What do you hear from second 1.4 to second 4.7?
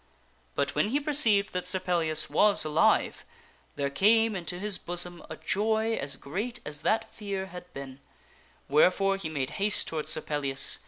that Sir Pellias was alive, there came into